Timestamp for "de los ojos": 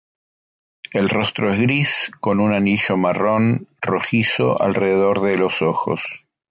5.21-6.25